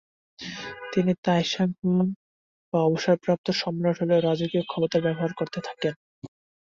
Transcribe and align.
তিনি 0.93 1.11
তাইশাং 1.25 1.67
হুয়াং 1.79 2.07
বা 2.73 2.79
অবসরপ্রাপ্ত 2.83 3.47
সম্রাট 3.61 3.95
হলেও 4.01 4.19
রাজকীয় 4.19 4.63
ক্ষমতার 4.63 5.01
ব্যবহার 5.05 5.31
করতে 5.39 5.59
থাকেন। 5.67 5.93